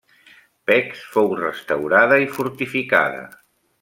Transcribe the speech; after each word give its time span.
Pécs 0.69 1.03
fou 1.15 1.29
restaurada 1.41 2.21
i 2.25 2.29
fortificada. 2.39 3.23